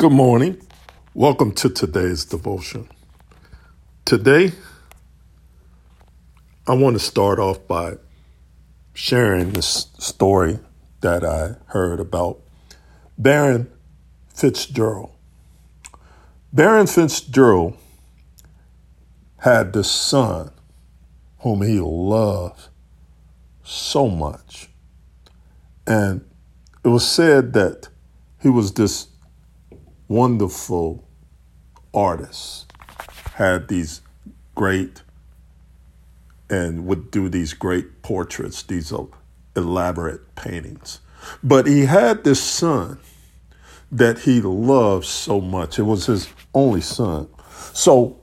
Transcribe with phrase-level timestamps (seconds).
[0.00, 0.56] Good morning.
[1.12, 2.88] Welcome to today's devotion.
[4.06, 4.52] Today,
[6.66, 7.98] I want to start off by
[8.94, 10.58] sharing this story
[11.02, 12.40] that I heard about
[13.18, 13.70] Baron
[14.34, 15.10] Fitzgerald.
[16.50, 17.76] Baron Fitzgerald
[19.40, 20.50] had this son
[21.40, 22.68] whom he loved
[23.62, 24.70] so much.
[25.86, 26.24] And
[26.82, 27.88] it was said that
[28.40, 29.09] he was this
[30.10, 31.08] wonderful
[31.94, 32.72] artist,
[33.34, 34.02] had these
[34.56, 35.02] great,
[36.50, 38.92] and would do these great portraits, these
[39.54, 40.98] elaborate paintings.
[41.44, 42.98] But he had this son
[43.92, 45.78] that he loved so much.
[45.78, 47.28] It was his only son.
[47.72, 48.18] So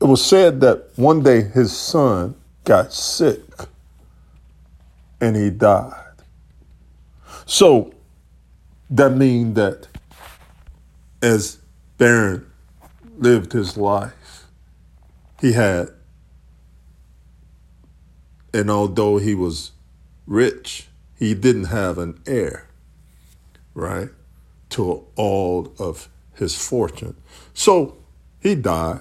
[0.00, 3.42] it was said that one day his son got sick
[5.20, 6.14] and he died.
[7.44, 7.92] So
[8.88, 9.88] that means that
[11.22, 11.58] as
[11.96, 12.50] Baron
[13.16, 14.46] lived his life,
[15.40, 15.88] he had,
[18.52, 19.70] and although he was
[20.26, 22.68] rich, he didn't have an heir,
[23.74, 24.08] right,
[24.70, 27.16] to all of his fortune.
[27.54, 27.96] So
[28.40, 29.00] he died.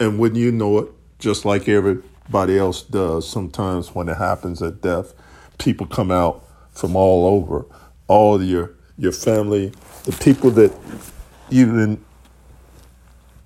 [0.00, 0.88] And when you know it,
[1.20, 5.14] just like everybody else does, sometimes when it happens at death,
[5.58, 7.66] people come out from all over,
[8.08, 9.72] all your your family,
[10.04, 10.72] the people that
[11.50, 12.02] even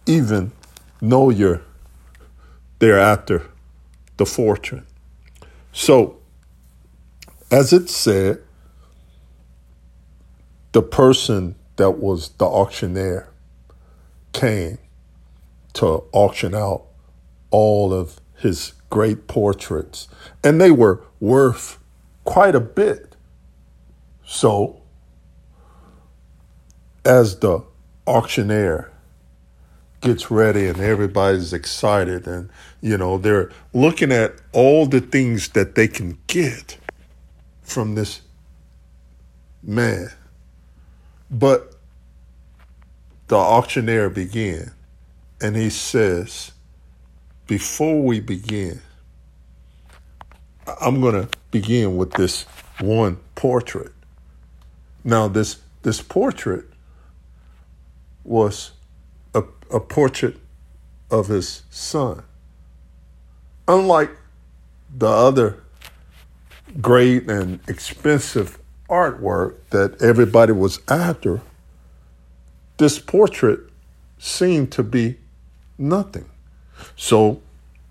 [0.06, 0.52] even
[1.00, 1.62] know you're
[2.78, 3.42] they're after
[4.16, 4.86] the fortune.
[5.72, 6.18] So
[7.50, 8.42] as it said,
[10.72, 13.30] the person that was the auctioneer
[14.32, 14.78] came
[15.74, 16.84] to auction out
[17.50, 20.08] all of his great portraits,
[20.44, 21.78] and they were worth
[22.24, 23.16] quite a bit.
[24.26, 24.77] So,
[27.04, 27.62] as the
[28.06, 28.90] auctioneer
[30.00, 35.74] gets ready and everybody's excited, and you know, they're looking at all the things that
[35.74, 36.78] they can get
[37.62, 38.22] from this
[39.62, 40.10] man.
[41.30, 41.74] But
[43.28, 44.72] the auctioneer began
[45.40, 46.52] and he says,
[47.46, 48.80] Before we begin,
[50.80, 52.44] I'm going to begin with this
[52.80, 53.92] one portrait.
[55.04, 56.67] Now, this, this portrait
[58.28, 58.72] was
[59.34, 60.36] a, a portrait
[61.10, 62.22] of his son.
[63.66, 64.10] Unlike
[64.96, 65.62] the other
[66.80, 68.58] great and expensive
[68.88, 71.40] artwork that everybody was after,
[72.76, 73.60] this portrait
[74.18, 75.16] seemed to be
[75.78, 76.28] nothing.
[76.96, 77.40] So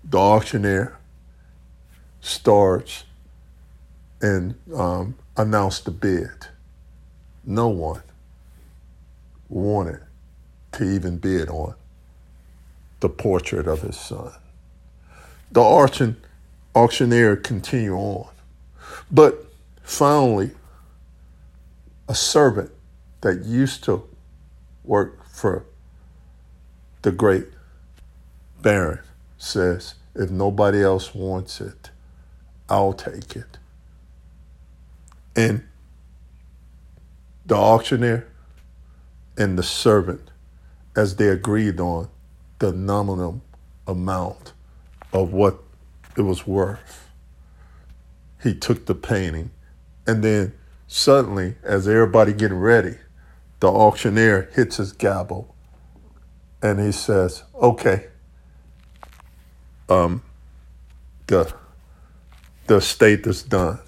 [0.04, 0.96] the auctioneer
[2.20, 3.04] starts
[4.20, 6.48] and um, announced the bid.
[7.44, 8.02] No one
[9.48, 10.00] wanted
[10.72, 11.74] to even bid on
[13.00, 14.32] the portrait of his son.
[15.50, 16.16] The auction,
[16.74, 18.28] auctioneer continued on.
[19.10, 19.46] But
[19.82, 20.50] finally,
[22.08, 22.70] a servant
[23.20, 24.08] that used to
[24.84, 25.64] work for
[27.02, 27.46] the great
[28.60, 29.00] Baron
[29.36, 31.90] says, if nobody else wants it,
[32.68, 33.58] I'll take it.
[35.36, 35.64] And
[37.46, 38.26] the auctioneer
[39.36, 40.30] and the servant,
[40.98, 42.08] as they agreed on
[42.58, 43.40] the nominal
[43.86, 44.52] amount
[45.12, 45.62] of what
[46.16, 47.08] it was worth,
[48.42, 49.52] he took the painting.
[50.08, 50.54] And then
[50.88, 52.96] suddenly, as everybody getting ready,
[53.60, 55.54] the auctioneer hits his gavel
[56.60, 58.08] and he says, okay,
[59.88, 60.20] um,
[61.28, 61.54] the,
[62.66, 63.78] the estate is done.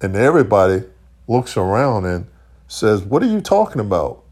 [0.00, 0.82] And everybody
[1.28, 2.26] looks around and
[2.66, 4.24] says, what are you talking about?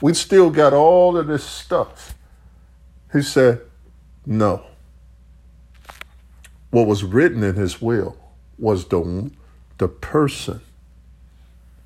[0.00, 2.14] We still got all of this stuff.
[3.12, 3.60] He said,
[4.26, 4.64] no.
[6.70, 8.16] What was written in his will
[8.58, 9.30] was the,
[9.78, 10.60] the person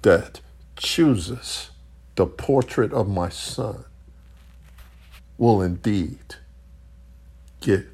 [0.03, 0.41] that
[0.77, 1.71] chooses
[2.15, 3.85] the portrait of my son
[5.37, 6.37] will indeed
[7.61, 7.87] get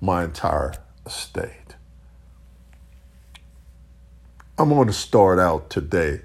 [0.00, 1.74] my entire estate.
[4.56, 6.22] I'm going to start out today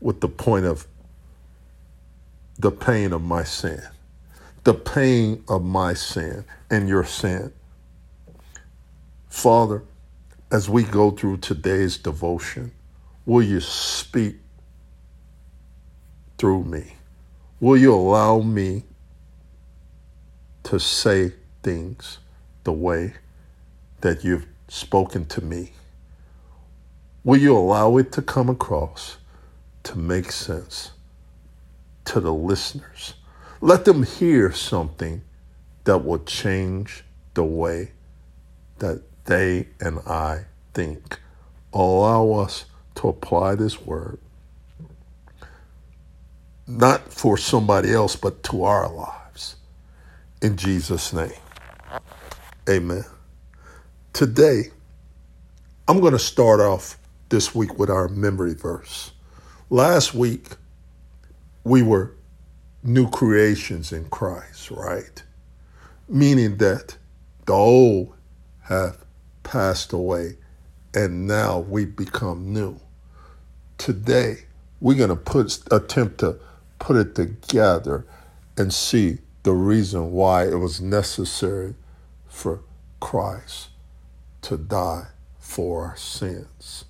[0.00, 0.86] with the point of
[2.58, 3.82] the pain of my sin,
[4.64, 7.52] the pain of my sin and your sin.
[9.28, 9.82] Father,
[10.50, 12.72] as we go through today's devotion,
[13.26, 14.36] will you speak
[16.38, 16.94] through me?
[17.60, 18.84] Will you allow me
[20.64, 21.32] to say
[21.62, 22.18] things
[22.64, 23.14] the way
[24.00, 25.72] that you've spoken to me?
[27.24, 29.18] Will you allow it to come across
[29.82, 30.92] to make sense
[32.06, 33.14] to the listeners.
[33.60, 35.22] Let them hear something
[35.84, 37.04] that will change
[37.34, 37.92] the way
[38.78, 41.20] that they and I think.
[41.72, 42.66] Allow us
[42.96, 44.18] to apply this word,
[46.66, 49.56] not for somebody else, but to our lives.
[50.42, 51.32] In Jesus' name,
[52.68, 53.04] amen.
[54.12, 54.70] Today,
[55.88, 56.98] I'm going to start off
[57.30, 59.12] this week with our memory verse.
[59.70, 60.50] Last week,
[61.66, 62.14] we were
[62.84, 65.24] new creations in Christ, right?
[66.08, 66.96] Meaning that
[67.44, 68.14] the old
[68.62, 69.04] have
[69.42, 70.36] passed away
[70.94, 72.78] and now we become new.
[73.78, 74.44] Today,
[74.80, 76.38] we're going to put attempt to
[76.78, 78.06] put it together
[78.56, 81.74] and see the reason why it was necessary
[82.28, 82.60] for
[83.00, 83.70] Christ
[84.42, 85.08] to die
[85.40, 86.84] for our sins.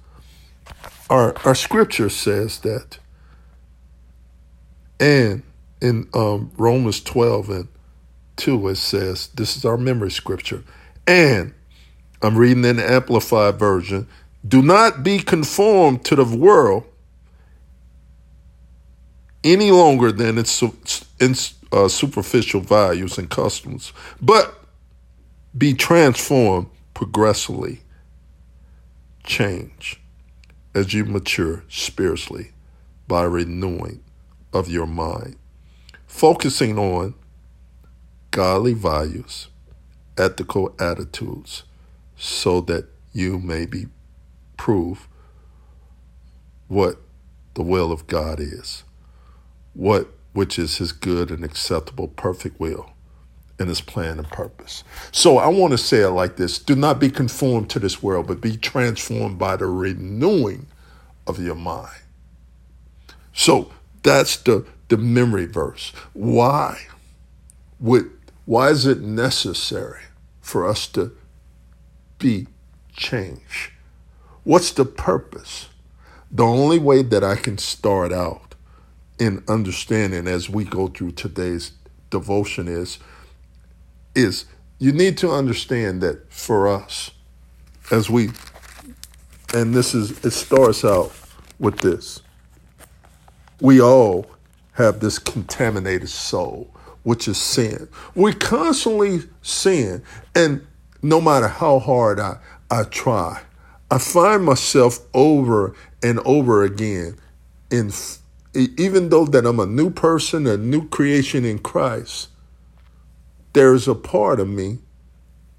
[1.09, 2.99] Our, our scripture says that,
[4.99, 5.43] and
[5.81, 7.69] in um, Romans 12 and
[8.37, 10.63] 2, it says, this is our memory scripture,
[11.07, 11.55] and
[12.23, 14.07] I'm reading in the Amplified Version,
[14.47, 16.85] do not be conformed to the world
[19.45, 20.63] any longer than its,
[21.73, 24.55] uh, superficial values and customs, but
[25.57, 27.81] be transformed progressively.
[29.25, 30.01] Change
[30.75, 32.53] as you mature spiritually
[33.09, 34.01] by renewing
[34.57, 35.37] of your mind,
[36.07, 37.15] focusing on
[38.31, 39.49] godly values,
[40.19, 41.65] ethical attitudes,
[42.17, 43.87] so that you may be
[44.57, 45.09] prove
[46.69, 46.97] what
[47.55, 48.85] the will of God is,
[49.75, 52.91] what which is his good and acceptable perfect will
[53.59, 54.85] and his plan and purpose.
[55.11, 58.27] So I want to say it like this do not be conformed to this world,
[58.27, 60.67] but be transformed by the renewing
[61.27, 62.03] of your mind.
[63.33, 63.71] So
[64.07, 65.93] that's the, the memory verse.
[66.13, 66.79] Why
[67.81, 68.11] would
[68.45, 70.03] why is it necessary
[70.41, 71.11] for us to
[72.19, 72.47] be
[72.95, 73.73] changed?
[74.45, 75.69] What's the purpose?
[76.31, 78.55] The only way that I can start out
[79.19, 81.73] in understanding as we go through today's
[82.11, 83.01] devotion is
[84.15, 84.45] is
[84.79, 87.11] you need to understand that for us,
[87.91, 88.31] as we,
[89.53, 91.13] and this is, it starts out
[91.59, 92.21] with this.
[93.61, 94.27] We all
[94.73, 97.89] have this contaminated soul, which is sin.
[98.15, 100.03] We constantly sin,
[100.35, 100.67] and
[101.03, 102.39] no matter how hard I,
[102.71, 103.43] I try,
[103.91, 107.17] I find myself over and over again
[107.71, 107.93] in
[108.55, 112.29] even though that I'm a new person, a new creation in Christ,
[113.53, 114.79] there's a part of me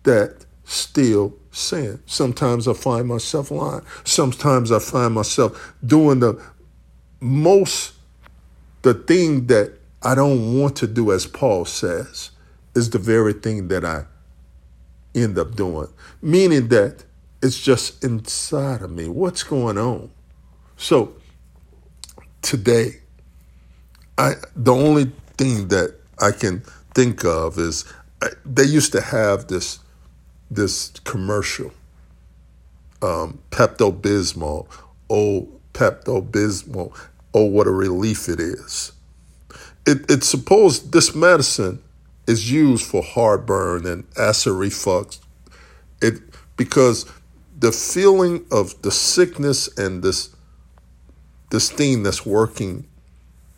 [0.03, 2.01] that still sin.
[2.05, 3.83] Sometimes I find myself lying.
[4.03, 6.41] Sometimes I find myself doing the
[7.19, 7.93] most,
[8.81, 9.73] the thing that
[10.03, 12.31] I don't want to do, as Paul says,
[12.75, 14.05] is the very thing that I
[15.15, 15.87] end up doing.
[16.21, 17.03] Meaning that
[17.41, 19.07] it's just inside of me.
[19.07, 20.11] What's going on?
[20.77, 21.15] So
[22.41, 23.01] today,
[24.17, 26.61] I the only thing that I can
[26.93, 27.85] think of is
[28.45, 29.79] they used to have this
[30.49, 31.71] this commercial,
[33.01, 34.67] um, Pepto Bismol.
[35.09, 36.91] Oh, Pepto Bismol.
[37.35, 38.93] Oh, what a relief it is.
[39.85, 41.83] It, it's supposed this medicine
[42.25, 45.19] is used for heartburn and acid reflux.
[46.01, 46.15] It
[46.57, 47.05] because
[47.59, 50.35] the feeling of the sickness and this
[51.51, 52.87] this thing that's working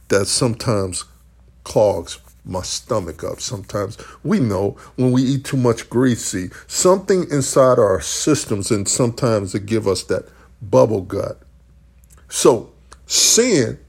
[0.09, 1.05] that sometimes
[1.63, 3.97] clogs my stomach up sometimes.
[4.23, 9.65] We know when we eat too much greasy, something inside our systems, and sometimes it
[9.65, 10.27] give us that
[10.61, 11.41] bubble gut.
[12.29, 12.71] So
[13.05, 13.79] sin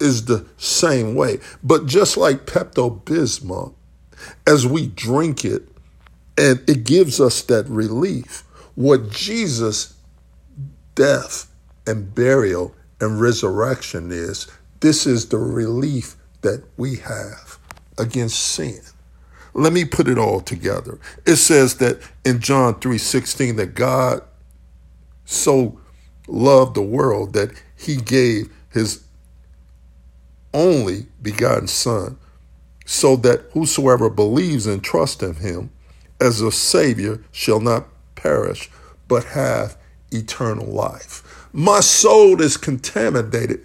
[0.00, 1.38] is the same way.
[1.62, 3.74] But just like Pepto Bismol,
[4.46, 5.68] as we drink it,
[6.36, 8.42] and it gives us that relief,
[8.74, 9.94] what Jesus'
[10.94, 11.50] death
[11.86, 14.48] and burial and resurrection is,
[14.80, 17.58] this is the relief that we have
[17.98, 18.80] against sin.
[19.54, 20.98] Let me put it all together.
[21.24, 24.22] It says that in John 3:16 that God
[25.24, 25.78] so
[26.26, 27.52] loved the world that
[27.84, 29.04] he gave his
[30.52, 32.16] only begotten son
[32.86, 35.70] so that whosoever believes and trusts in him
[36.20, 38.70] as a savior shall not perish
[39.08, 39.76] but have
[40.10, 41.48] eternal life.
[41.52, 43.64] My soul is contaminated.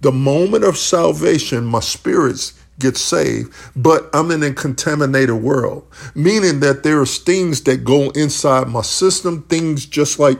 [0.00, 6.60] The moment of salvation, my spirits get saved, but I'm in a contaminated world, meaning
[6.60, 10.38] that there's things that go inside my system, things just like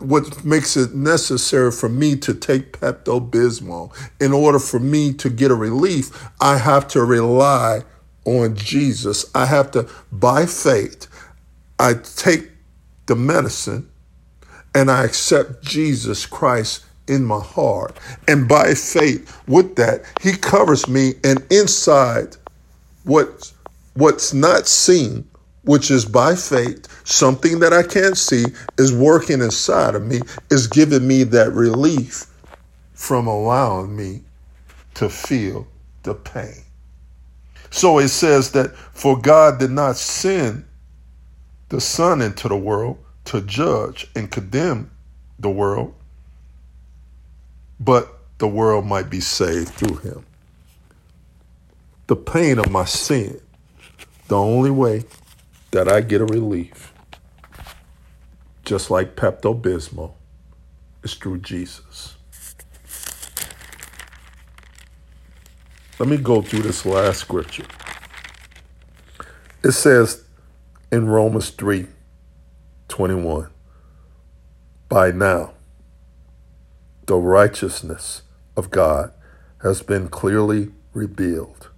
[0.00, 3.94] what makes it necessary for me to take Pepto Bismol.
[4.20, 7.84] In order for me to get a relief, I have to rely
[8.24, 9.26] on Jesus.
[9.34, 11.08] I have to, by faith,
[11.78, 12.50] I take
[13.06, 13.90] the medicine
[14.74, 17.98] and I accept Jesus Christ in my heart.
[18.28, 22.36] And by faith, with that, He covers me, and inside
[23.04, 23.54] what's,
[23.94, 25.28] what's not seen,
[25.64, 28.44] which is by faith, something that I can't see
[28.78, 32.26] is working inside of me, is giving me that relief
[32.94, 34.22] from allowing me
[34.94, 35.66] to feel
[36.02, 36.62] the pain.
[37.70, 40.64] So it says that for God did not send
[41.68, 44.90] the Son into the world to judge and condemn
[45.38, 45.94] the world,
[47.80, 50.26] but the world might be saved through him.
[52.08, 53.40] The pain of my sin,
[54.28, 55.04] the only way
[55.72, 56.92] that I get a relief,
[58.64, 60.12] just like Pepto Bismol,
[61.02, 62.16] is through Jesus.
[65.98, 67.64] Let me go through this last scripture.
[69.64, 70.24] It says
[70.90, 71.86] in Romans 3
[72.88, 73.48] 21,
[74.90, 75.54] by now,
[77.06, 78.22] the righteousness
[78.58, 79.12] of God
[79.62, 81.71] has been clearly revealed.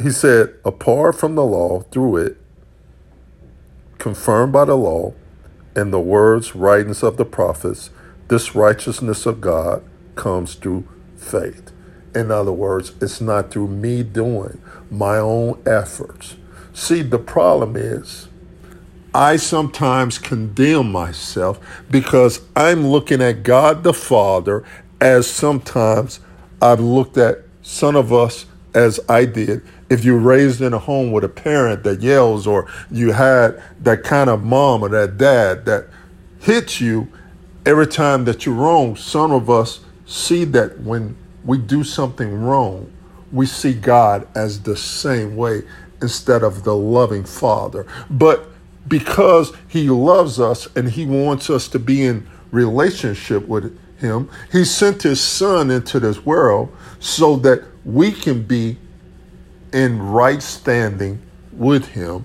[0.00, 2.36] He said, apart from the law, through it,
[3.98, 5.14] confirmed by the law,
[5.74, 7.90] and the words, writings of the prophets,
[8.28, 9.82] this righteousness of God
[10.14, 10.86] comes through
[11.16, 11.72] faith.
[12.14, 16.36] In other words, it's not through me doing my own efforts.
[16.72, 18.28] See, the problem is
[19.14, 21.58] I sometimes condemn myself
[21.90, 24.64] because I'm looking at God the Father
[25.00, 26.20] as sometimes
[26.60, 28.46] I've looked at some of us
[28.78, 29.62] as I did.
[29.90, 34.04] If you're raised in a home with a parent that yells, or you had that
[34.04, 35.88] kind of mom or that dad that
[36.38, 37.08] hits you
[37.66, 42.90] every time that you're wrong, some of us see that when we do something wrong,
[43.32, 45.62] we see God as the same way
[46.00, 47.84] instead of the loving Father.
[48.08, 48.46] But
[48.86, 54.64] because he loves us and he wants us to be in relationship with him, he
[54.64, 58.76] sent his son into this world so that we can be
[59.72, 61.20] in right standing
[61.52, 62.24] with him.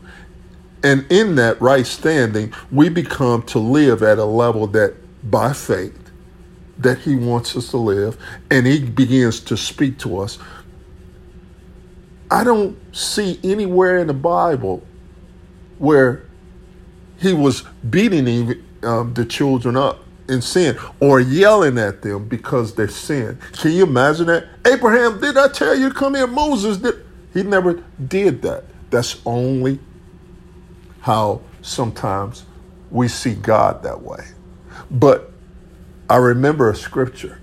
[0.83, 4.95] And in that right standing, we become to live at a level that
[5.29, 5.97] by faith
[6.77, 8.17] that he wants us to live
[8.51, 10.37] and he begins to speak to us.
[12.29, 14.83] I don't see anywhere in the Bible
[15.77, 16.23] where
[17.19, 22.87] he was beating um, the children up in sin or yelling at them because they
[22.87, 23.39] sin.
[23.53, 24.47] Can you imagine that?
[24.65, 26.27] Abraham, did I tell you to come here?
[26.27, 26.95] Moses did.
[27.33, 28.65] He never did that.
[28.89, 29.79] That's only
[31.01, 32.45] how sometimes
[32.91, 34.23] we see God that way.
[34.91, 35.31] But
[36.09, 37.41] I remember a scripture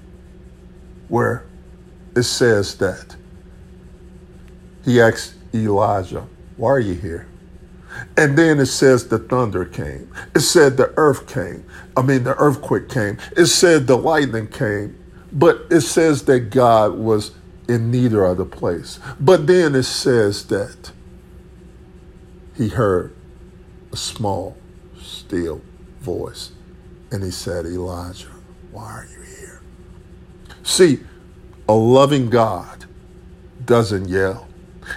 [1.09, 1.45] where
[2.15, 3.17] it says that
[4.85, 7.27] he asked Elijah, Why are you here?
[8.21, 10.13] And then it says the thunder came.
[10.35, 11.65] It said the earth came.
[11.97, 13.17] I mean, the earthquake came.
[13.35, 15.03] It said the lightning came.
[15.33, 17.31] But it says that God was
[17.67, 19.01] in neither other place.
[19.19, 20.93] But then it says that
[22.59, 23.17] he heard
[23.91, 24.55] a small,
[25.01, 25.63] still
[26.01, 26.53] voice.
[27.11, 28.29] And he said, Elijah,
[28.71, 29.63] why are you here?
[30.63, 31.01] See,
[31.67, 32.85] a loving God
[33.65, 34.47] doesn't yell,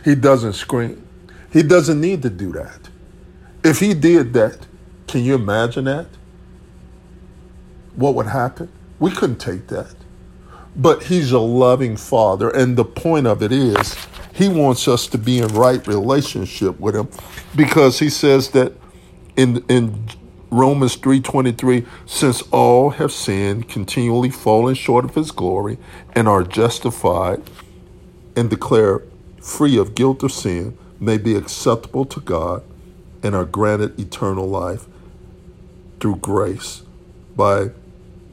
[0.04, 1.08] he doesn't scream.
[1.54, 2.83] He doesn't need to do that.
[3.64, 4.66] If he did that,
[5.08, 6.08] can you imagine that?
[7.96, 8.70] What would happen?
[9.00, 9.96] We couldn't take that.
[10.76, 13.96] But he's a loving father, and the point of it is
[14.34, 17.08] he wants us to be in right relationship with him
[17.56, 18.74] because he says that
[19.38, 20.08] in in
[20.50, 25.78] Romans 3:23 since all have sinned continually fallen short of his glory
[26.14, 27.42] and are justified
[28.36, 29.08] and declared
[29.42, 32.64] free of guilt of sin may be acceptable to God
[33.24, 34.86] and are granted eternal life
[36.00, 36.84] through grace
[37.36, 37.70] by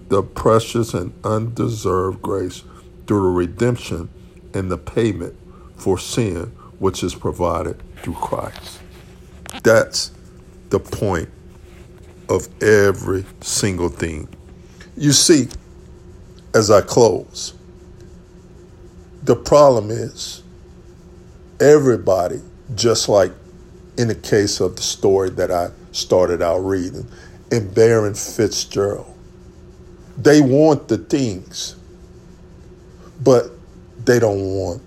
[0.09, 2.65] the precious and undeserved grace
[3.07, 4.09] through the redemption
[4.53, 5.35] and the payment
[5.77, 8.81] for sin which is provided through Christ.
[9.63, 10.11] That's
[10.71, 11.29] the point
[12.29, 14.29] of every single thing.
[14.97, 15.49] You see,
[16.55, 17.55] as I close,
[19.23, 20.43] the problem is
[21.61, 22.41] everybody,
[22.75, 23.33] just like
[23.97, 27.07] in the case of the story that I started out reading
[27.51, 29.15] in Baron Fitzgerald,
[30.17, 31.77] they want the things,
[33.23, 33.51] but
[34.05, 34.83] they don't want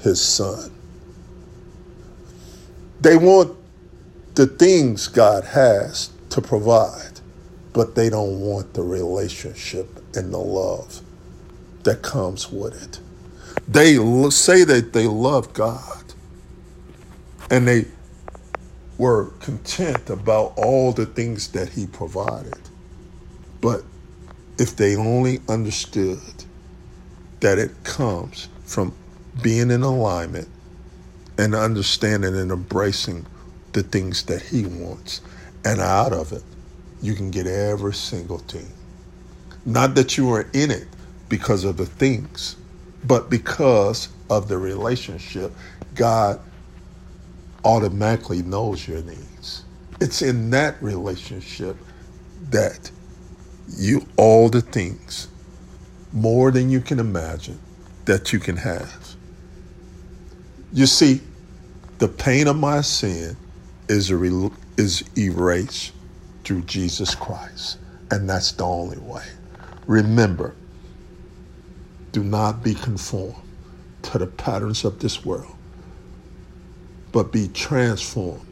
[0.00, 0.70] his son.
[3.00, 3.56] They want
[4.34, 7.20] the things God has to provide,
[7.72, 11.00] but they don't want the relationship and the love
[11.84, 13.00] that comes with it.
[13.68, 13.96] They
[14.30, 16.03] say that they love God
[17.50, 17.86] and they
[18.98, 22.58] were content about all the things that He provided.
[23.60, 23.82] But
[24.58, 26.18] if they only understood
[27.40, 28.94] that it comes from
[29.42, 30.48] being in alignment
[31.38, 33.26] and understanding and embracing
[33.72, 35.20] the things that He wants,
[35.64, 36.42] and out of it,
[37.02, 38.72] you can get every single thing.
[39.66, 40.86] Not that you are in it
[41.28, 42.56] because of the things,
[43.04, 45.52] but because of the relationship,
[45.94, 46.40] God
[47.64, 49.64] automatically knows your needs.
[50.00, 51.76] It's in that relationship
[52.50, 52.90] that
[53.76, 55.28] you all the things
[56.12, 57.58] more than you can imagine
[58.04, 59.16] that you can have.
[60.72, 61.20] You see,
[61.98, 63.36] the pain of my sin
[63.88, 65.92] is a, is erased
[66.44, 67.78] through Jesus Christ,
[68.10, 69.24] and that's the only way.
[69.86, 70.54] Remember,
[72.12, 73.36] do not be conformed
[74.02, 75.53] to the patterns of this world,
[77.14, 78.44] but be transformed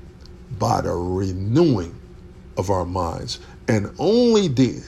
[0.61, 1.95] by the renewing
[2.57, 3.41] of our minds.
[3.69, 4.85] And only then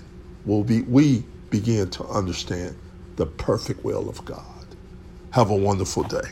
[0.47, 2.77] will we begin to understand
[3.17, 4.45] the perfect will of God.
[5.33, 6.23] Have a wonderful day.